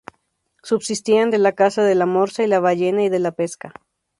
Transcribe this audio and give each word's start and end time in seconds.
Subsistían 0.63 1.29
de 1.29 1.37
la 1.37 1.51
caza 1.51 1.83
de 1.83 1.93
la 1.93 2.07
morsa 2.07 2.41
y 2.41 2.47
la 2.47 2.59
ballena 2.59 3.03
y 3.03 3.09
de 3.09 3.19
la 3.19 3.33
pesca. 3.33 3.71